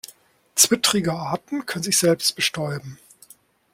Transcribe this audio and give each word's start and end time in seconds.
Zwittrige 0.55 1.13
Arten 1.13 1.67
können 1.67 1.83
sich 1.83 1.99
selbst 1.99 2.35
bestäuben. 2.35 2.97